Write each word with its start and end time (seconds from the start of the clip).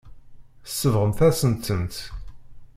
Tsebɣemt-asent-tent. 0.65 1.95